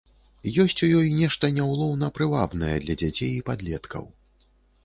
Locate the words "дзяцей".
3.03-3.31